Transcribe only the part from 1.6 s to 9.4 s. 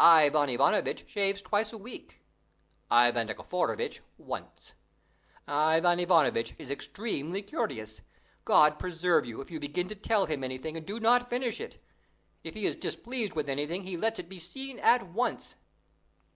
a week; Ivan Nikiforovitch once. Ivan Ivanovitch is extremely curious. God preserve you